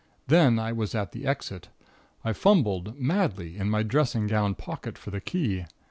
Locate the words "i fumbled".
2.25-2.97